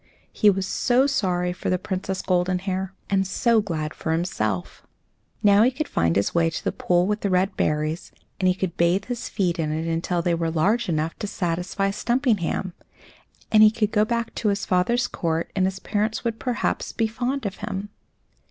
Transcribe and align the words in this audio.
He 0.33 0.49
was 0.49 0.65
so 0.65 1.05
sorry 1.05 1.53
for 1.53 1.69
the 1.69 1.77
Princess 1.77 2.23
Goldenhair, 2.23 2.91
and 3.07 3.27
so 3.27 3.61
glad 3.61 3.93
for 3.93 4.11
himself. 4.13 4.81
Now 5.43 5.61
he 5.61 5.69
could 5.69 5.87
find 5.87 6.15
his 6.15 6.33
way 6.33 6.49
to 6.49 6.63
the 6.63 6.71
pool 6.71 7.05
with 7.05 7.21
the 7.21 7.29
red 7.29 7.55
berries, 7.55 8.11
and 8.39 8.47
he 8.47 8.55
could 8.55 8.75
bathe 8.77 9.05
his 9.05 9.29
feet 9.29 9.59
in 9.59 9.71
it 9.71 9.85
until 9.85 10.23
they 10.23 10.33
were 10.33 10.49
large 10.49 10.89
enough 10.89 11.13
to 11.19 11.27
satisfy 11.27 11.91
Stumpinghame; 11.91 12.73
and 13.51 13.61
he 13.61 13.69
could 13.69 13.91
go 13.91 14.03
back 14.03 14.33
to 14.33 14.47
his 14.47 14.65
father's 14.65 15.05
court, 15.07 15.51
and 15.55 15.65
his 15.65 15.77
parents 15.77 16.23
would 16.23 16.39
perhaps; 16.39 16.91
be 16.91 17.05
fond 17.05 17.45
of 17.45 17.57
him. 17.57 17.89